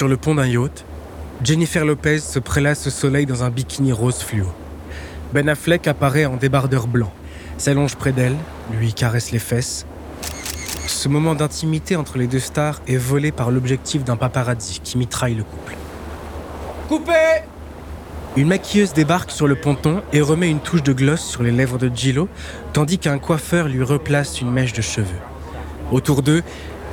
Sur 0.00 0.08
le 0.08 0.16
pont 0.16 0.34
d'un 0.34 0.46
yacht, 0.46 0.86
Jennifer 1.44 1.84
Lopez 1.84 2.20
se 2.20 2.38
prélasse 2.38 2.86
au 2.86 2.90
soleil 2.90 3.26
dans 3.26 3.44
un 3.44 3.50
bikini 3.50 3.92
rose 3.92 4.22
fluo. 4.22 4.46
Ben 5.34 5.46
Affleck 5.46 5.86
apparaît 5.86 6.24
en 6.24 6.38
débardeur 6.38 6.86
blanc, 6.86 7.12
s'allonge 7.58 7.96
près 7.96 8.12
d'elle, 8.12 8.36
lui 8.72 8.94
caresse 8.94 9.30
les 9.30 9.38
fesses. 9.38 9.84
Ce 10.86 11.06
moment 11.06 11.34
d'intimité 11.34 11.96
entre 11.96 12.16
les 12.16 12.28
deux 12.28 12.38
stars 12.38 12.80
est 12.88 12.96
volé 12.96 13.30
par 13.30 13.50
l'objectif 13.50 14.02
d'un 14.02 14.16
paparazzi 14.16 14.80
qui 14.82 14.96
mitraille 14.96 15.34
le 15.34 15.44
couple. 15.44 15.76
Coupé 16.88 17.42
Une 18.38 18.48
maquilleuse 18.48 18.94
débarque 18.94 19.30
sur 19.30 19.46
le 19.46 19.54
ponton 19.54 20.00
et 20.14 20.22
remet 20.22 20.48
une 20.48 20.60
touche 20.60 20.82
de 20.82 20.94
gloss 20.94 21.20
sur 21.20 21.42
les 21.42 21.52
lèvres 21.52 21.76
de 21.76 21.90
Gillo, 21.94 22.30
tandis 22.72 22.96
qu'un 22.96 23.18
coiffeur 23.18 23.68
lui 23.68 23.82
replace 23.82 24.40
une 24.40 24.50
mèche 24.50 24.72
de 24.72 24.80
cheveux. 24.80 25.20
Autour 25.92 26.22
d'eux, 26.22 26.42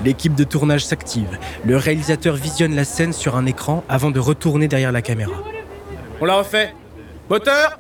l'équipe 0.03 0.35
de 0.35 0.43
tournage 0.43 0.85
s'active. 0.85 1.39
Le 1.65 1.77
réalisateur 1.77 2.35
visionne 2.35 2.75
la 2.75 2.83
scène 2.83 3.13
sur 3.13 3.35
un 3.35 3.45
écran 3.45 3.83
avant 3.89 4.11
de 4.11 4.19
retourner 4.19 4.67
derrière 4.67 4.91
la 4.91 5.01
caméra. 5.01 5.43
On 6.21 6.25
l'a 6.25 6.35
refait. 6.35 6.73
Moteur 7.29 7.79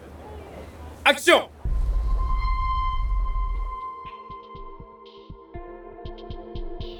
Action 1.05 1.49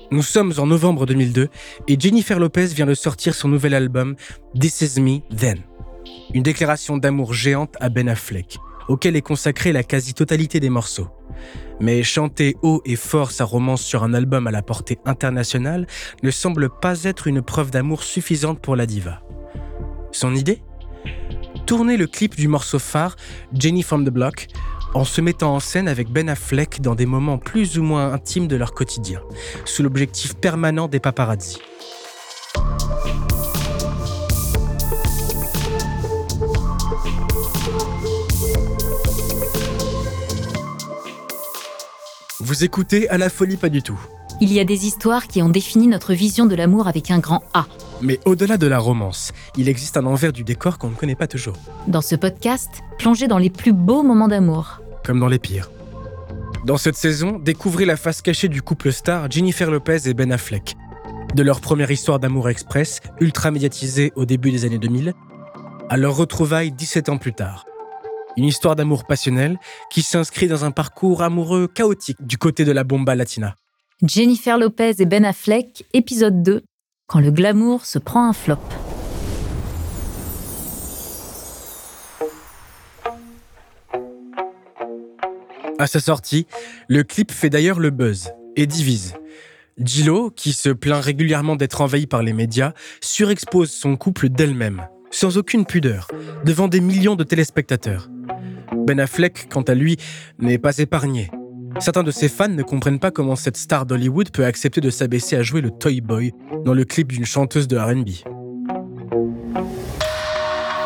Nous 0.10 0.22
sommes 0.22 0.54
en 0.58 0.68
novembre 0.68 1.06
2002 1.06 1.50
et 1.90 2.00
Jennifer 2.00 2.40
Lopez 2.40 2.68
vient 2.68 2.86
de 2.86 2.94
sortir 2.94 3.36
son 3.36 3.50
nouvel 3.50 3.74
album 3.74 4.16
This 4.58 4.80
Is 4.80 5.02
Me 5.02 5.20
Then. 5.36 5.60
Une 6.34 6.44
déclaration 6.44 6.98
d'amour 6.98 7.34
géante 7.34 7.76
à 7.82 7.90
Ben 7.90 8.08
Affleck, 8.08 8.58
auquel 8.88 9.16
est 9.16 9.22
consacrée 9.22 9.72
la 9.72 9.84
quasi-totalité 9.84 10.59
des 10.59 10.70
morceaux. 10.70 11.08
Mais 11.80 12.03
chanter 12.03 12.56
haut 12.62 12.81
et 12.86 12.95
fort 12.95 13.31
sa 13.31 13.45
romance 13.45 13.81
sur 13.81 14.03
un 14.03 14.14
album 14.14 14.48
à 14.48 14.52
la 14.52 14.62
portée 14.62 14.98
internationale 15.06 15.86
ne 16.23 16.31
semble 16.31 16.70
pas 16.70 17.03
être 17.03 17.28
une 17.28 17.42
preuve 17.42 17.72
d'amour 17.72 18.03
suffisante 18.03 18.59
pour 18.59 18.75
la 18.75 18.86
diva. 18.86 19.22
Son 20.12 20.36
idée? 20.36 20.62
Tourner 21.66 21.97
le 21.97 22.08
clip 22.08 22.36
du 22.36 22.47
morceau 22.47 22.80
phare 22.80 23.16
Jenny 23.53 23.84
from 23.84 24.06
the 24.06 24.09
Block 24.09 24.47
en 24.94 25.03
se 25.03 25.22
mettant 25.22 25.53
en 25.53 25.59
scène 25.59 25.88
avec 25.88 26.09
Ben 26.09 26.30
Affleck 26.30 26.81
dans 26.81 26.95
des 26.95 27.06
moments 27.06 27.38
plus 27.38 27.78
ou 27.78 27.84
moins 27.84 28.14
intimes 28.14 28.47
de 28.47 28.56
leur 28.56 28.73
quotidien, 28.73 29.22
sous 29.66 29.84
l'objectif 29.84 30.36
permanent 30.36 30.88
des 30.88 31.00
paparazzi. 31.00 31.59
Vous 42.48 42.64
écoutez 42.64 43.09
à 43.09 43.17
la 43.17 43.30
folie 43.30 43.58
pas 43.58 43.67
du 43.67 43.81
tout. 43.81 44.00
Il 44.40 44.53
y 44.53 44.62
a 44.62 44.64
des 44.64 44.86
histoires 44.86 45.28
qui 45.28 45.42
ont 45.42 45.50
défini 45.50 45.86
notre 45.86 46.14
vision 46.14 46.45
de 46.45 46.56
l'amour 46.56 46.88
avec 46.88 47.12
un 47.12 47.20
grand 47.20 47.44
A. 47.53 47.66
Mais 48.02 48.22
au-delà 48.23 48.56
de 48.56 48.67
la 48.67 48.80
romance, 48.80 49.34
il 49.58 49.67
existe 49.67 49.98
un 49.98 50.06
envers 50.06 50.31
du 50.31 50.45
décor 50.45 50.78
qu'on 50.78 50.92
ne 50.92 50.95
connaît 50.95 51.16
pas 51.16 51.28
toujours, 51.28 51.58
Dans 51.90 52.00
ce 52.00 52.16
podcast, 52.16 52.70
plongez 53.00 53.28
dans 53.28 53.38
les 53.38 53.50
plus 53.50 53.73
beaux 53.73 54.02
moments 54.02 54.30
d'amour. 54.30 54.80
comme 55.03 55.20
dans 55.20 55.28
les 55.28 55.40
pires. 55.40 55.70
Dans 56.66 56.78
cette 56.78 56.95
saison, 56.95 57.38
découvrez 57.38 57.84
la 57.84 57.98
face 57.98 58.22
cachée 58.22 58.48
du 58.48 58.62
couple 58.62 58.94
star 58.94 59.30
Jennifer 59.30 59.70
Lopez 59.70 60.08
et 60.08 60.14
Ben 60.14 60.31
Affleck. 60.31 60.78
De 61.36 61.44
leur 61.44 61.59
première 61.59 61.92
histoire 61.92 62.18
d'amour 62.18 62.48
express, 62.48 63.02
ultra 63.20 63.52
médiatisée 63.52 64.14
au 64.16 64.23
début 64.23 64.52
des 64.52 64.64
années 64.64 64.80
2000, 64.80 65.14
à 65.90 65.98
leur 65.98 66.16
retrouvailles 66.16 66.72
17 66.72 67.09
ans 67.09 67.18
plus 67.18 67.34
tard. 67.34 67.66
Une 68.38 68.46
histoire 68.46 68.76
d'amour 68.76 69.06
passionnel 69.06 69.58
qui 69.90 70.04
s'inscrit 70.04 70.48
dans 70.48 70.64
un 70.64 70.70
parcours 70.70 71.24
amoureux 71.24 71.68
chaotique 71.68 72.24
du 72.24 72.38
côté 72.38 72.66
de 72.66 72.72
la 72.72 72.84
bomba 72.84 73.16
latina. 73.16 73.56
Jennifer 74.03 74.59
Lopez 74.59 74.94
et 75.00 75.06
Ben 75.08 75.25
Affleck, 75.25 75.86
épisode 75.94 76.44
2, 76.44 76.62
quand 77.08 77.20
le 77.20 77.31
glamour 77.31 77.88
se 77.88 77.97
prend 77.97 78.30
un 78.30 78.34
flop. 78.34 78.59
À 85.80 85.88
sa 85.88 86.00
sortie, 86.00 86.46
le 86.88 87.03
clip 87.03 87.31
fait 87.31 87.50
d'ailleurs 87.50 87.80
le 87.80 87.90
buzz 87.90 88.34
et 88.56 88.68
divise. 88.68 89.16
Gillo, 89.80 90.30
qui 90.30 90.53
se 90.53 90.70
plaint 90.70 91.03
régulièrement 91.03 91.56
d'être 91.56 91.81
envahi 91.81 92.06
par 92.06 92.22
les 92.22 92.34
médias, 92.34 92.74
surexpose 93.02 93.72
son 93.72 93.96
couple 93.96 94.30
d'elle-même, 94.30 94.88
sans 95.17 95.39
aucune 95.39 95.66
pudeur, 95.66 96.07
devant 96.45 96.67
des 96.67 96.79
millions 96.79 97.16
de 97.16 97.23
téléspectateurs. 97.23 98.07
Ben 98.85 99.00
Affleck, 99.00 99.47
quant 99.50 99.63
à 99.63 99.73
lui, 99.73 99.97
n'est 100.38 100.59
pas 100.59 100.78
épargné. 100.78 101.31
Certains 101.79 102.03
de 102.03 102.11
ses 102.11 102.29
fans 102.29 102.50
ne 102.50 102.61
comprennent 102.61 103.00
pas 103.00 103.09
comment 103.09 103.35
cette 103.35 103.57
star 103.57 103.88
d'Hollywood 103.88 104.29
peut 104.29 104.45
accepter 104.45 104.79
de 104.79 104.91
s'abaisser 104.91 105.35
à 105.35 105.41
jouer 105.41 105.61
le 105.61 105.72
Toy 105.72 106.01
Boy 106.01 106.33
dans 106.66 106.75
le 106.75 106.85
clip 106.85 107.11
d'une 107.11 107.25
chanteuse 107.25 107.67
de 107.67 107.78
RB. 107.78 108.09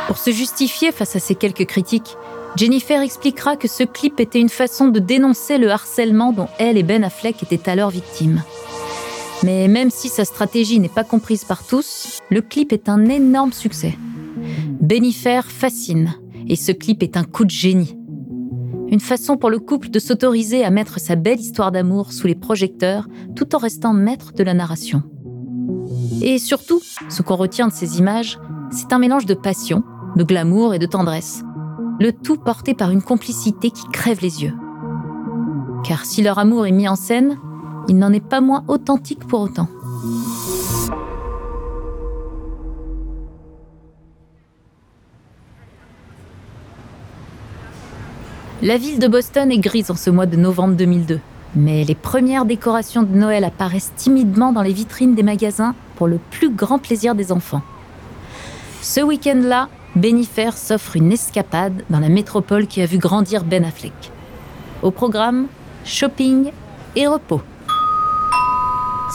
Pour 0.08 0.18
se 0.18 0.32
justifier 0.32 0.94
face 0.94 1.18
à 1.18 1.20
ces 1.20 1.36
quelques 1.36 1.66
critiques, 1.66 2.16
Jennifer 2.56 3.02
expliquera 3.02 3.58
que 3.58 3.68
ce 3.68 3.84
clip 3.84 4.18
était 4.22 4.40
une 4.40 4.48
façon 4.48 4.88
de 4.88 5.00
dénoncer 5.00 5.58
le 5.58 5.72
harcèlement 5.72 6.32
dont 6.32 6.48
elle 6.58 6.78
et 6.78 6.84
Ben 6.84 7.04
Affleck 7.04 7.44
étaient 7.44 7.70
alors 7.70 7.90
victimes. 7.90 8.42
Mais 9.44 9.68
même 9.68 9.90
si 9.90 10.08
sa 10.08 10.24
stratégie 10.24 10.80
n'est 10.80 10.88
pas 10.88 11.04
comprise 11.04 11.44
par 11.44 11.68
tous, 11.68 12.20
le 12.30 12.42
clip 12.42 12.72
est 12.72 12.88
un 12.88 13.08
énorme 13.08 13.52
succès. 13.52 13.98
Bennifer 14.82 15.44
fascine, 15.46 16.16
et 16.48 16.56
ce 16.56 16.72
clip 16.72 17.04
est 17.04 17.16
un 17.16 17.24
coup 17.24 17.46
de 17.46 17.52
génie. 17.52 17.96
Une 18.88 19.00
façon 19.00 19.38
pour 19.38 19.52
le 19.52 19.60
couple 19.60 19.92
de 19.92 20.00
s'autoriser 20.00 20.66
à 20.66 20.72
mettre 20.72 21.00
sa 21.00 21.16
belle 21.16 21.40
histoire 21.40 21.72
d'amour 21.72 22.12
sous 22.12 22.26
les 22.26 22.34
projecteurs 22.34 23.08
tout 23.36 23.54
en 23.56 23.60
restant 23.60 23.94
maître 23.94 24.34
de 24.34 24.44
la 24.44 24.56
narration. 24.56 25.04
Et 26.24 26.40
surtout, 26.40 26.82
ce 27.10 27.22
qu'on 27.22 27.36
retient 27.36 27.68
de 27.68 27.74
ces 27.74 28.00
images, 28.00 28.40
c'est 28.72 28.92
un 28.92 28.98
mélange 28.98 29.28
de 29.28 29.36
passion, 29.36 29.84
de 30.16 30.24
glamour 30.24 30.74
et 30.74 30.80
de 30.80 30.88
tendresse. 30.88 31.44
Le 32.00 32.12
tout 32.12 32.38
porté 32.38 32.74
par 32.74 32.90
une 32.90 33.04
complicité 33.04 33.70
qui 33.70 33.88
crève 33.94 34.22
les 34.24 34.42
yeux. 34.42 34.56
Car 35.84 36.06
si 36.06 36.24
leur 36.24 36.40
amour 36.40 36.66
est 36.66 36.72
mis 36.72 36.88
en 36.88 36.96
scène, 36.96 37.38
il 37.88 37.98
n'en 38.00 38.12
est 38.12 38.20
pas 38.20 38.42
moins 38.42 38.64
authentique 38.68 39.28
pour 39.28 39.42
autant. 39.42 39.68
La 48.64 48.78
ville 48.78 49.00
de 49.00 49.08
Boston 49.08 49.52
est 49.52 49.58
grise 49.58 49.90
en 49.90 49.96
ce 49.96 50.12
mois 50.12 50.28
de 50.28 50.38
novembre 50.38 50.76
2002, 50.76 51.20
mais 51.56 51.84
les 51.84 51.96
premières 51.96 52.46
décorations 52.46 53.02
de 53.02 53.18
Noël 53.18 53.44
apparaissent 53.44 53.92
timidement 53.96 54.54
dans 54.54 54.62
les 54.62 54.72
vitrines 54.72 55.16
des 55.16 55.24
magasins 55.24 55.74
pour 55.96 56.08
le 56.08 56.20
plus 56.30 56.52
grand 56.52 56.78
plaisir 56.78 57.16
des 57.16 57.32
enfants. 57.32 57.64
Ce 58.84 59.02
week-end-là, 59.02 59.68
Bennifer 59.96 60.56
s'offre 60.56 60.96
une 60.96 61.12
escapade 61.12 61.84
dans 61.90 62.00
la 62.00 62.10
métropole 62.10 62.68
qui 62.68 62.84
a 62.84 62.86
vu 62.86 63.00
grandir 63.00 63.46
Ben 63.46 63.66
Affleck. 63.66 64.12
Au 64.84 64.92
programme, 64.92 65.48
shopping 65.84 66.52
et 66.96 67.08
repos. 67.08 67.42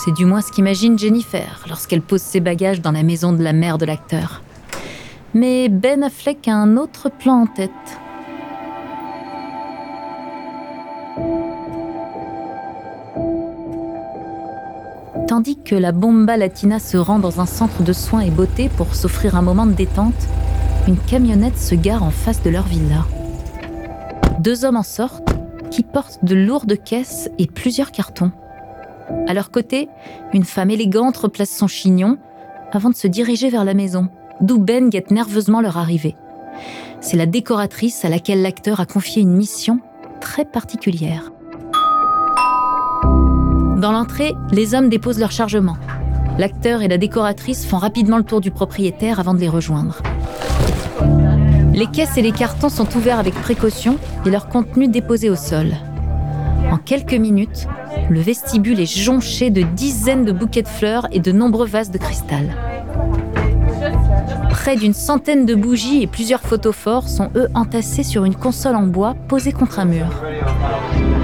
C'est 0.03 0.13
du 0.13 0.25
moins 0.25 0.41
ce 0.41 0.51
qu'imagine 0.51 0.99
Jennifer 0.99 1.63
lorsqu'elle 1.69 2.01
pose 2.01 2.21
ses 2.21 2.41
bagages 2.41 2.81
dans 2.81 2.91
la 2.91 3.03
maison 3.03 3.31
de 3.31 3.43
la 3.43 3.53
mère 3.53 3.77
de 3.77 3.85
l'acteur. 3.85 4.41
Mais 5.33 5.69
Ben 5.69 6.03
Affleck 6.03 6.49
a 6.49 6.53
un 6.53 6.75
autre 6.75 7.09
plan 7.09 7.43
en 7.43 7.47
tête. 7.47 7.71
Tandis 15.37 15.59
que 15.63 15.75
la 15.75 15.91
bomba 15.91 16.35
latina 16.35 16.79
se 16.79 16.97
rend 16.97 17.19
dans 17.19 17.39
un 17.39 17.45
centre 17.45 17.83
de 17.83 17.93
soins 17.93 18.21
et 18.21 18.31
beauté 18.31 18.71
pour 18.75 18.95
s'offrir 18.95 19.35
un 19.35 19.43
moment 19.43 19.67
de 19.67 19.73
détente, 19.73 20.27
une 20.87 20.97
camionnette 20.97 21.59
se 21.59 21.75
gare 21.75 22.01
en 22.01 22.09
face 22.09 22.41
de 22.41 22.49
leur 22.49 22.63
villa. 22.63 23.05
Deux 24.39 24.65
hommes 24.65 24.77
en 24.77 24.81
sortent, 24.81 25.29
qui 25.69 25.83
portent 25.83 26.25
de 26.25 26.33
lourdes 26.33 26.83
caisses 26.83 27.29
et 27.37 27.45
plusieurs 27.45 27.91
cartons. 27.91 28.31
À 29.27 29.35
leur 29.35 29.51
côté, 29.51 29.89
une 30.33 30.43
femme 30.43 30.71
élégante 30.71 31.17
replace 31.17 31.51
son 31.51 31.67
chignon 31.67 32.17
avant 32.71 32.89
de 32.89 32.95
se 32.95 33.07
diriger 33.07 33.51
vers 33.51 33.63
la 33.63 33.75
maison, 33.75 34.07
d'où 34.41 34.57
Ben 34.57 34.89
guette 34.89 35.11
nerveusement 35.11 35.61
leur 35.61 35.77
arrivée. 35.77 36.15
C'est 36.99 37.15
la 37.15 37.27
décoratrice 37.27 38.03
à 38.05 38.09
laquelle 38.09 38.41
l'acteur 38.41 38.79
a 38.79 38.87
confié 38.87 39.21
une 39.21 39.35
mission 39.35 39.81
très 40.19 40.45
particulière. 40.45 41.31
Dans 43.77 43.91
l'entrée, 43.91 44.33
les 44.51 44.73
hommes 44.73 44.89
déposent 44.89 45.19
leur 45.19 45.31
chargement. 45.31 45.77
L'acteur 46.39 46.81
et 46.81 46.87
la 46.87 46.97
décoratrice 46.97 47.63
font 47.63 47.77
rapidement 47.77 48.17
le 48.17 48.23
tour 48.23 48.41
du 48.41 48.49
propriétaire 48.49 49.19
avant 49.19 49.35
de 49.35 49.39
les 49.39 49.47
rejoindre. 49.47 50.01
Les 51.75 51.85
caisses 51.85 52.17
et 52.17 52.23
les 52.23 52.31
cartons 52.31 52.69
sont 52.69 52.87
ouverts 52.97 53.19
avec 53.19 53.35
précaution 53.35 53.97
et 54.25 54.31
leur 54.31 54.49
contenu 54.49 54.87
déposé 54.87 55.29
au 55.29 55.35
sol. 55.35 55.73
En 56.71 56.77
quelques 56.77 57.13
minutes, 57.13 57.67
le 58.09 58.19
vestibule 58.19 58.79
est 58.79 58.97
jonché 58.97 59.51
de 59.51 59.61
dizaines 59.61 60.25
de 60.25 60.31
bouquets 60.31 60.63
de 60.63 60.67
fleurs 60.67 61.07
et 61.11 61.19
de 61.19 61.31
nombreux 61.31 61.67
vases 61.67 61.91
de 61.91 61.99
cristal. 61.99 62.55
Près 64.49 64.75
d'une 64.75 64.95
centaine 64.95 65.45
de 65.45 65.53
bougies 65.53 66.01
et 66.01 66.07
plusieurs 66.07 66.41
photos 66.41 66.75
forts 66.75 67.07
sont 67.07 67.29
eux 67.35 67.47
entassés 67.53 68.03
sur 68.03 68.25
une 68.25 68.35
console 68.35 68.75
en 68.75 68.87
bois 68.87 69.15
posée 69.27 69.51
contre 69.51 69.79
un 69.79 69.85
mur. 69.85 70.07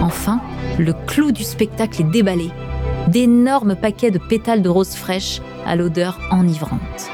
Enfin, 0.01 0.39
le 0.79 0.93
clou 0.93 1.31
du 1.31 1.43
spectacle 1.43 2.01
est 2.01 2.11
déballé. 2.11 2.49
D'énormes 3.07 3.75
paquets 3.75 4.11
de 4.11 4.17
pétales 4.17 4.61
de 4.61 4.69
roses 4.69 4.95
fraîches 4.95 5.41
à 5.65 5.75
l'odeur 5.75 6.19
enivrante. 6.31 7.11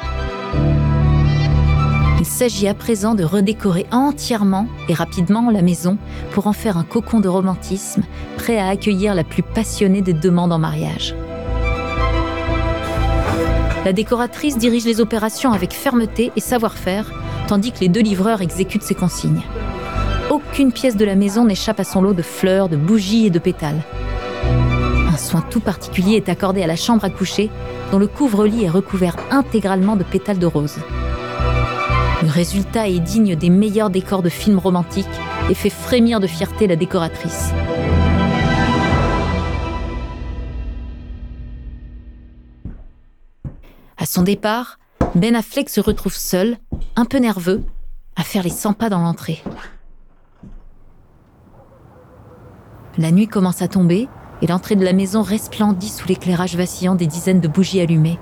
Il 2.20 2.26
s'agit 2.26 2.68
à 2.68 2.74
présent 2.74 3.16
de 3.16 3.24
redécorer 3.24 3.86
entièrement 3.92 4.68
et 4.88 4.94
rapidement 4.94 5.50
la 5.50 5.62
maison 5.62 5.98
pour 6.32 6.48
en 6.48 6.54
faire 6.54 6.78
un 6.78 6.84
cocon 6.84 7.20
de 7.20 7.28
romantisme 7.28 8.04
prêt 8.38 8.60
à 8.60 8.68
accueillir 8.68 9.16
la 9.16 9.24
plus 9.24 9.44
passionnée 9.44 10.02
des 10.02 10.14
demandes 10.14 10.54
en 10.54 10.60
mariage. 10.60 11.16
La 13.86 13.94
décoratrice 13.94 14.58
dirige 14.58 14.86
les 14.86 15.00
opérations 15.00 15.54
avec 15.54 15.74
fermeté 15.74 16.32
et 16.36 16.42
savoir-faire, 16.42 17.12
tandis 17.48 17.72
que 17.72 17.80
les 17.80 17.88
deux 17.88 18.02
livreurs 18.02 18.42
exécutent 18.42 18.84
ses 18.84 18.96
consignes. 18.96 19.42
Aucune 20.30 20.72
pièce 20.72 20.96
de 20.96 21.06
la 21.06 21.16
maison 21.16 21.44
n'échappe 21.44 21.80
à 21.80 21.84
son 21.84 22.04
lot 22.04 22.14
de 22.14 22.22
fleurs, 22.22 22.70
de 22.70 22.78
bougies 22.78 23.26
et 23.26 23.30
de 23.32 23.40
pétales. 23.40 23.82
Un 25.12 25.18
soin 25.18 25.42
tout 25.42 25.60
particulier 25.60 26.18
est 26.18 26.30
accordé 26.30 26.62
à 26.62 26.68
la 26.68 26.76
chambre 26.76 27.04
à 27.04 27.10
coucher, 27.10 27.50
dont 27.92 27.98
le 27.98 28.06
couvre-lit 28.06 28.66
est 28.66 28.70
recouvert 28.70 29.16
intégralement 29.32 29.96
de 29.96 30.04
pétales 30.04 30.38
de 30.38 30.46
rose. 30.46 30.76
Le 32.22 32.30
résultat 32.30 32.88
est 32.88 33.00
digne 33.00 33.36
des 33.36 33.50
meilleurs 33.50 33.90
décors 33.90 34.22
de 34.22 34.30
films 34.30 34.60
romantiques 34.60 35.08
et 35.50 35.56
fait 35.56 35.72
frémir 35.72 36.20
de 36.20 36.28
fierté 36.28 36.68
la 36.68 36.76
décoratrice. 36.76 37.52
À 43.98 44.06
son 44.06 44.22
départ, 44.22 44.78
Ben 45.16 45.36
Affleck 45.36 45.70
se 45.70 45.82
retrouve 45.82 46.14
seul, 46.14 46.58
un 46.96 47.06
peu 47.06 47.18
nerveux, 47.18 47.64
à 48.16 48.24
faire 48.24 48.44
les 48.44 48.50
100 48.52 48.74
pas 48.74 48.90
dans 48.90 49.00
l'entrée. 49.00 49.42
La 53.00 53.12
nuit 53.12 53.30
commence 53.30 53.62
à 53.62 53.70
tomber 53.70 54.10
et 54.42 54.48
l'entrée 54.48 54.76
de 54.76 54.84
la 54.84 54.92
maison 54.92 55.22
resplendit 55.22 55.88
sous 55.88 56.06
l'éclairage 56.10 56.58
vacillant 56.58 56.96
des 56.96 57.08
dizaines 57.08 57.40
de 57.40 57.48
bougies 57.48 57.80
allumées, 57.80 58.20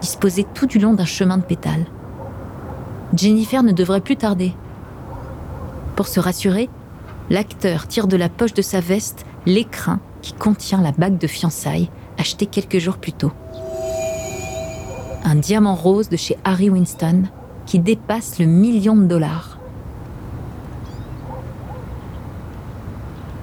disposées 0.00 0.46
tout 0.54 0.66
du 0.66 0.78
long 0.78 0.94
d'un 0.94 1.04
chemin 1.04 1.36
de 1.36 1.42
pétales. 1.42 1.86
Jennifer 3.12 3.64
ne 3.64 3.72
devrait 3.72 4.00
plus 4.00 4.16
tarder. 4.16 4.54
Pour 5.96 6.06
se 6.06 6.20
rassurer, 6.20 6.68
l'acteur 7.28 7.88
tire 7.88 8.06
de 8.06 8.16
la 8.16 8.28
poche 8.28 8.54
de 8.54 8.62
sa 8.62 8.78
veste 8.78 9.26
l'écrin 9.46 9.98
qui 10.22 10.32
contient 10.32 10.80
la 10.80 10.92
bague 10.92 11.18
de 11.18 11.26
fiançailles 11.26 11.90
achetée 12.16 12.46
quelques 12.46 12.78
jours 12.78 12.98
plus 12.98 13.12
tôt. 13.12 13.32
Un 15.24 15.34
diamant 15.34 15.74
rose 15.74 16.08
de 16.08 16.16
chez 16.16 16.38
Harry 16.44 16.70
Winston 16.70 17.24
qui 17.66 17.80
dépasse 17.80 18.38
le 18.38 18.46
million 18.46 18.96
de 18.96 19.06
dollars. 19.06 19.59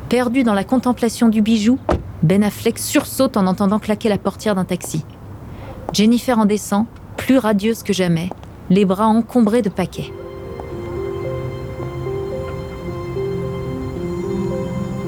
Perdu 0.09 0.44
dans 0.44 0.54
la 0.54 0.63
contemplation 0.63 1.27
du 1.27 1.42
bijou, 1.42 1.80
Ben 2.24 2.42
Affleck 2.42 2.80
sursaute 2.80 3.36
en 3.36 3.45
entendant 3.45 3.77
claquer 3.77 4.07
la 4.07 4.18
portière 4.18 4.56
d'un 4.56 4.63
taxi. 4.63 5.04
Jennifer 5.92 6.39
en 6.39 6.45
descend, 6.45 6.86
plus 7.18 7.38
radieuse 7.38 7.83
que 7.83 7.92
jamais, 7.92 8.30
les 8.69 8.86
bras 8.86 9.07
encombrés 9.07 9.62
de 9.62 9.69
paquets. 9.69 10.13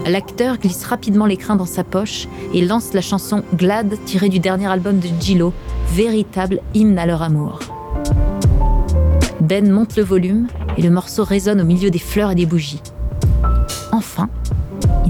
L'acteur 0.06 0.58
glisse 0.58 0.86
rapidement 0.86 1.28
l'écrin 1.28 1.56
dans 1.56 1.66
sa 1.66 1.86
poche 1.86 2.28
et 2.54 2.66
lance 2.66 2.94
la 2.94 3.02
chanson 3.02 3.44
Glad 3.54 3.96
tirée 4.04 4.30
du 4.30 4.40
dernier 4.40 4.68
album 4.68 5.00
de 5.00 5.08
Gillo, 5.22 5.54
véritable 5.94 6.60
hymne 6.74 7.00
à 7.00 7.06
leur 7.06 7.22
amour. 7.22 7.60
Ben 9.40 9.72
monte 9.72 9.96
le 9.96 10.04
volume 10.04 10.48
et 10.78 10.82
le 10.82 10.90
morceau 10.90 11.24
résonne 11.24 11.62
au 11.62 11.66
milieu 11.66 11.90
des 11.90 12.00
fleurs 12.00 12.32
et 12.32 12.36
des 12.36 12.46
bougies. 12.46 12.82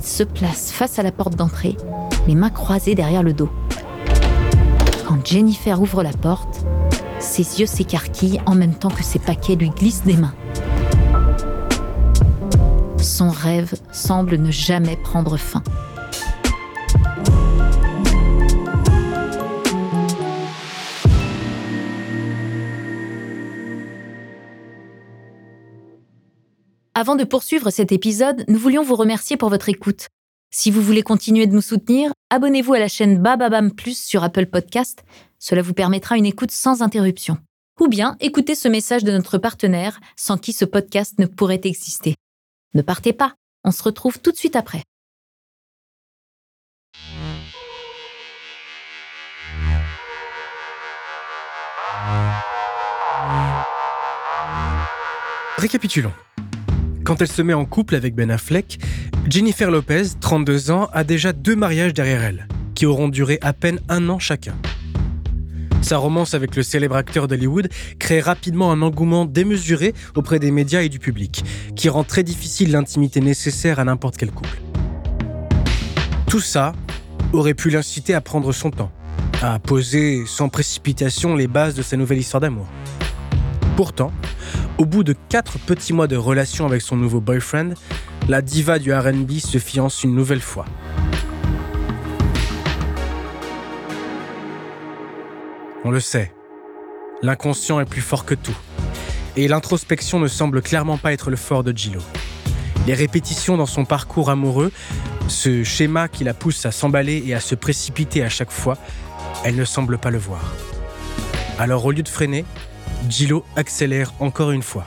Se 0.09 0.23
place 0.23 0.71
face 0.71 0.97
à 0.97 1.03
la 1.03 1.11
porte 1.11 1.35
d'entrée, 1.35 1.77
les 2.27 2.33
mains 2.33 2.49
croisées 2.49 2.95
derrière 2.95 3.21
le 3.21 3.31
dos. 3.31 3.47
Quand 5.07 5.23
Jennifer 5.23 5.79
ouvre 5.79 6.01
la 6.01 6.11
porte, 6.11 6.65
ses 7.19 7.59
yeux 7.59 7.67
s'écarquillent 7.67 8.41
en 8.47 8.55
même 8.55 8.73
temps 8.73 8.89
que 8.89 9.03
ses 9.03 9.19
paquets 9.19 9.55
lui 9.55 9.69
glissent 9.69 10.03
des 10.03 10.17
mains. 10.17 10.33
Son 12.97 13.29
rêve 13.29 13.75
semble 13.91 14.37
ne 14.37 14.49
jamais 14.49 14.97
prendre 14.97 15.37
fin. 15.37 15.61
Avant 26.99 27.15
de 27.15 27.23
poursuivre 27.23 27.69
cet 27.69 27.93
épisode, 27.93 28.43
nous 28.49 28.59
voulions 28.59 28.83
vous 28.83 28.97
remercier 28.97 29.37
pour 29.37 29.47
votre 29.47 29.69
écoute. 29.69 30.09
Si 30.51 30.69
vous 30.69 30.81
voulez 30.81 31.01
continuer 31.01 31.47
de 31.47 31.53
nous 31.53 31.61
soutenir, 31.61 32.11
abonnez-vous 32.29 32.73
à 32.73 32.79
la 32.79 32.89
chaîne 32.89 33.19
Bababam 33.19 33.71
Plus 33.71 33.97
sur 33.97 34.21
Apple 34.21 34.47
Podcast. 34.47 35.05
Cela 35.37 35.61
vous 35.61 35.73
permettra 35.73 36.17
une 36.17 36.25
écoute 36.25 36.51
sans 36.51 36.81
interruption. 36.81 37.37
Ou 37.79 37.87
bien 37.87 38.17
écoutez 38.19 38.53
ce 38.53 38.67
message 38.67 39.05
de 39.05 39.13
notre 39.13 39.37
partenaire 39.37 40.01
sans 40.17 40.37
qui 40.37 40.51
ce 40.51 40.65
podcast 40.65 41.17
ne 41.19 41.25
pourrait 41.25 41.61
exister. 41.63 42.15
Ne 42.73 42.81
partez 42.81 43.13
pas, 43.13 43.33
on 43.63 43.71
se 43.71 43.81
retrouve 43.81 44.19
tout 44.19 44.33
de 44.33 44.35
suite 44.35 44.57
après. 44.57 44.83
Récapitulons. 55.57 56.13
Quand 57.09 57.23
elle 57.23 57.27
se 57.27 57.41
met 57.41 57.55
en 57.55 57.65
couple 57.65 57.95
avec 57.95 58.13
Ben 58.13 58.29
Affleck, 58.29 58.77
Jennifer 59.27 59.71
Lopez, 59.71 60.09
32 60.21 60.69
ans, 60.69 60.89
a 60.93 61.03
déjà 61.03 61.33
deux 61.33 61.55
mariages 61.55 61.95
derrière 61.95 62.21
elle, 62.21 62.47
qui 62.75 62.85
auront 62.85 63.07
duré 63.07 63.39
à 63.41 63.51
peine 63.51 63.79
un 63.89 64.09
an 64.09 64.19
chacun. 64.19 64.53
Sa 65.81 65.97
romance 65.97 66.35
avec 66.35 66.55
le 66.55 66.61
célèbre 66.61 66.95
acteur 66.95 67.27
d'Hollywood 67.27 67.69
crée 67.97 68.19
rapidement 68.19 68.71
un 68.71 68.83
engouement 68.83 69.25
démesuré 69.25 69.95
auprès 70.13 70.37
des 70.37 70.51
médias 70.51 70.83
et 70.83 70.89
du 70.89 70.99
public, 70.99 71.43
qui 71.75 71.89
rend 71.89 72.03
très 72.03 72.21
difficile 72.21 72.71
l'intimité 72.71 73.21
nécessaire 73.21 73.79
à 73.79 73.85
n'importe 73.85 74.15
quel 74.15 74.29
couple. 74.29 74.61
Tout 76.27 76.41
ça 76.41 76.73
aurait 77.33 77.55
pu 77.55 77.71
l'inciter 77.71 78.13
à 78.13 78.21
prendre 78.21 78.51
son 78.51 78.69
temps, 78.69 78.91
à 79.41 79.57
poser 79.57 80.25
sans 80.27 80.47
précipitation 80.47 81.35
les 81.35 81.47
bases 81.47 81.73
de 81.73 81.81
sa 81.81 81.97
nouvelle 81.97 82.19
histoire 82.19 82.41
d'amour. 82.41 82.67
Pourtant, 83.75 84.11
au 84.79 84.85
bout 84.85 85.03
de 85.03 85.13
quatre 85.27 85.59
petits 85.59 85.91
mois 85.91 86.07
de 86.07 86.15
relation 86.15 86.65
avec 86.65 86.81
son 86.81 86.95
nouveau 86.95 87.19
boyfriend, 87.19 87.73
la 88.29 88.41
diva 88.41 88.79
du 88.79 88.93
RB 88.93 89.31
se 89.39 89.57
fiance 89.57 90.05
une 90.05 90.15
nouvelle 90.15 90.39
fois. 90.39 90.65
On 95.83 95.91
le 95.91 95.99
sait, 95.99 96.33
l'inconscient 97.21 97.81
est 97.81 97.85
plus 97.85 98.01
fort 98.01 98.23
que 98.23 98.35
tout. 98.35 98.57
Et 99.35 99.49
l'introspection 99.49 100.17
ne 100.17 100.27
semble 100.29 100.61
clairement 100.61 100.97
pas 100.97 101.11
être 101.11 101.29
le 101.29 101.35
fort 101.35 101.63
de 101.63 101.75
Gillo. 101.75 102.01
Les 102.87 102.93
répétitions 102.93 103.57
dans 103.57 103.65
son 103.65 103.83
parcours 103.83 104.29
amoureux, 104.29 104.71
ce 105.27 105.63
schéma 105.65 106.07
qui 106.07 106.23
la 106.23 106.33
pousse 106.33 106.65
à 106.65 106.71
s'emballer 106.71 107.21
et 107.25 107.33
à 107.33 107.41
se 107.41 107.53
précipiter 107.53 108.23
à 108.23 108.29
chaque 108.29 108.51
fois, 108.51 108.77
elle 109.43 109.57
ne 109.57 109.65
semble 109.65 109.97
pas 109.97 110.09
le 110.09 110.17
voir. 110.17 110.53
Alors 111.57 111.85
au 111.85 111.91
lieu 111.91 112.03
de 112.03 112.07
freiner, 112.07 112.45
Gillo 113.07 113.45
accélère 113.55 114.13
encore 114.19 114.51
une 114.51 114.63
fois. 114.63 114.85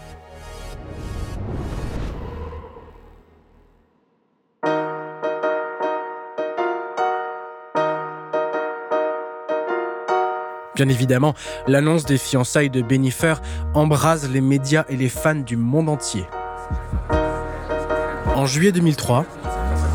Bien 10.75 10.88
évidemment, 10.88 11.35
l'annonce 11.66 12.04
des 12.07 12.16
fiançailles 12.16 12.71
de 12.71 12.81
Benifer 12.81 13.35
embrase 13.75 14.31
les 14.31 14.40
médias 14.40 14.85
et 14.88 14.97
les 14.97 15.09
fans 15.09 15.35
du 15.35 15.57
monde 15.57 15.88
entier. 15.88 16.25
En 18.35 18.47
juillet 18.47 18.73
2003, 18.73 19.26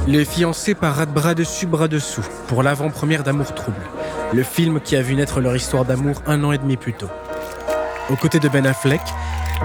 les 0.08 0.24
fiancés 0.24 0.76
paradent 0.76 1.14
bras 1.14 1.34
dessus, 1.34 1.66
bras 1.66 1.88
dessous 1.88 2.26
pour 2.48 2.62
l'avant-première 2.62 3.24
d'Amour 3.24 3.56
Trouble, 3.56 3.82
le 4.34 4.44
film 4.44 4.80
qui 4.80 4.96
a 4.96 5.02
vu 5.02 5.16
naître 5.16 5.42
leur 5.42 5.56
histoire 5.56 5.84
d'amour 5.84 6.22
un 6.28 6.44
an 6.44 6.52
et 6.52 6.58
demi 6.58 6.78
plus 6.78 6.94
tôt. 6.94 7.10
Aux 8.10 8.16
côtés 8.16 8.40
de 8.40 8.48
Ben 8.48 8.66
Affleck, 8.66 9.02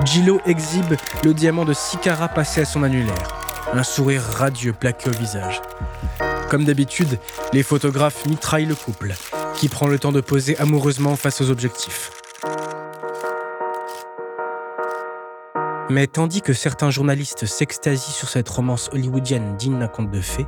Gillo 0.04 0.40
exhibe 0.46 0.94
le 1.22 1.32
diamant 1.32 1.64
de 1.64 1.72
six 1.72 1.96
carats 1.98 2.28
passé 2.28 2.62
à 2.62 2.64
son 2.64 2.82
annulaire, 2.82 3.28
un 3.72 3.84
sourire 3.84 4.22
radieux 4.22 4.72
plaqué 4.72 5.10
au 5.10 5.12
visage. 5.12 5.62
Comme 6.50 6.64
d'habitude, 6.64 7.20
les 7.52 7.62
photographes 7.62 8.26
mitraillent 8.26 8.66
le 8.66 8.74
couple, 8.74 9.14
qui 9.54 9.68
prend 9.68 9.86
le 9.86 9.98
temps 9.98 10.10
de 10.10 10.20
poser 10.20 10.58
amoureusement 10.58 11.14
face 11.14 11.40
aux 11.40 11.50
objectifs. 11.50 12.10
Mais 15.88 16.08
tandis 16.08 16.42
que 16.42 16.52
certains 16.52 16.90
journalistes 16.90 17.46
s'extasient 17.46 18.12
sur 18.12 18.28
cette 18.28 18.48
romance 18.48 18.90
hollywoodienne 18.92 19.56
digne 19.56 19.78
d'un 19.78 19.88
conte 19.88 20.10
de 20.10 20.20
fées, 20.20 20.46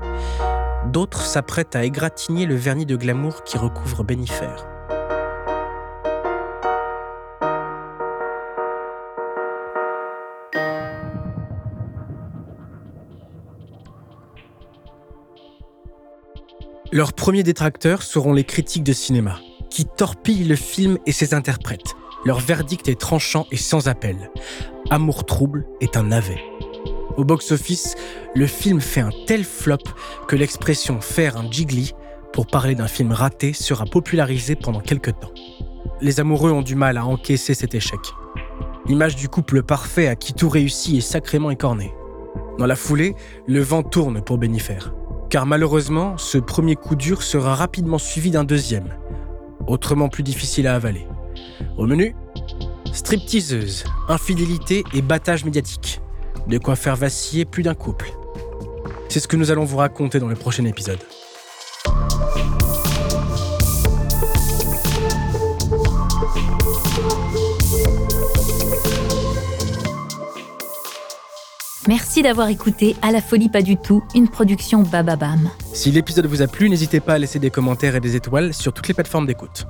d'autres 0.87 1.25
s'apprêtent 1.27 1.77
à 1.77 1.85
égratigner 1.85 2.47
le 2.47 2.57
vernis 2.57 2.87
de 2.87 2.97
glamour 2.97 3.45
qui 3.45 3.57
recouvre 3.57 4.03
Benifer. 4.03 4.74
Leurs 16.95 17.13
premiers 17.13 17.43
détracteurs 17.43 18.05
seront 18.05 18.33
les 18.33 18.45
critiques 18.45 18.85
de 18.85 18.93
cinéma, 18.93 19.41
qui 19.69 19.85
torpille 19.85 20.45
le 20.45 20.55
film 20.55 20.97
et 21.07 21.11
ses 21.11 21.35
interprètes. 21.35 21.97
Leur 22.25 22.39
verdict 22.39 22.87
est 22.87 23.01
tranchant 23.01 23.49
et 23.51 23.57
sans 23.57 23.89
appel. 23.89 24.31
Amour 24.91 25.27
trouble 25.27 25.67
est 25.81 25.97
un 25.97 26.05
navet. 26.05 26.41
Au 27.17 27.25
box-office, 27.25 27.97
le 28.37 28.47
film 28.47 28.81
fait 28.81 29.01
un 29.01 29.11
tel 29.27 29.43
flop 29.43 29.79
que 30.29 30.37
l'expression 30.37 31.01
faire 31.01 31.37
un 31.37 31.51
jiggly 31.51 31.95
pour 32.33 32.47
parler 32.47 32.77
d'un 32.77 32.87
film 32.87 33.11
raté 33.11 33.55
sera 33.55 33.87
popularisée 33.87 34.55
pendant 34.55 34.79
quelques 34.79 35.19
temps. 35.19 35.35
Les 36.01 36.21
amoureux 36.21 36.53
ont 36.53 36.63
du 36.63 36.77
mal 36.77 36.97
à 36.97 37.07
encaisser 37.07 37.55
cet 37.55 37.75
échec. 37.75 37.99
L'image 38.87 39.17
du 39.17 39.29
couple 39.29 39.65
parfait 39.65 40.07
à 40.07 40.15
qui 40.15 40.33
tout 40.33 40.49
réussit 40.49 40.99
est 40.99 41.01
sacrément 41.01 41.51
écornée. 41.51 41.93
Dans 42.57 42.67
la 42.67 42.77
foulée, 42.77 43.17
le 43.49 43.63
vent 43.63 43.83
tourne 43.83 44.23
pour 44.23 44.39
Benifer. 44.39 44.93
Car 45.31 45.47
malheureusement, 45.47 46.17
ce 46.17 46.39
premier 46.39 46.77
coup 46.77 46.95
dur 46.95 47.23
sera 47.23 47.55
rapidement 47.55 47.99
suivi 47.99 48.31
d'un 48.31 48.45
deuxième, 48.45 48.95
autrement 49.67 50.09
plus 50.09 50.23
difficile 50.23 50.67
à 50.67 50.75
avaler. 50.75 51.07
Au 51.77 51.87
menu, 51.87 52.15
stripteaseuse, 52.93 53.85
infidélité 54.09 54.85
et 54.95 55.03
battage 55.03 55.45
médiatique. 55.45 56.01
De 56.47 56.59
quoi 56.59 56.77
faire 56.77 56.97
vaciller 56.97 57.45
plus 57.45 57.63
d'un 57.63 57.75
couple. 57.75 58.13
C'est 59.09 59.21
ce 59.21 59.29
que 59.29 59.37
nous 59.37 59.51
allons 59.51 59.65
vous 59.65 59.79
raconter 59.79 60.19
dans 60.19 60.29
le 60.29 60.35
prochain 60.35 60.65
épisode. 60.65 60.99
Merci 71.87 72.23
d'avoir 72.23 72.49
écouté 72.49 72.97
À 73.03 73.13
la 73.13 73.21
folie 73.21 73.51
pas 73.51 73.61
du 73.61 73.77
tout, 73.77 74.03
une 74.15 74.29
production 74.29 74.83
Bababam. 74.83 75.51
Si 75.75 75.91
l'épisode 75.91 76.27
vous 76.27 76.41
a 76.41 76.47
plu, 76.47 76.71
n'hésitez 76.71 77.01
pas 77.01 77.15
à 77.15 77.19
laisser 77.19 77.39
des 77.39 77.51
commentaires 77.51 77.95
et 77.95 78.01
des 78.01 78.17
étoiles 78.17 78.55
sur 78.55 78.73
toutes 78.73 78.89
les 78.89 78.95
plateformes 78.95 79.27
d'écoute. 79.27 79.67